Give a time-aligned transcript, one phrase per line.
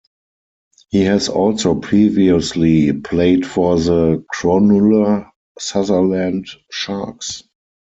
[0.89, 7.43] He has also previously played for the Cronulla-Sutherland Sharks.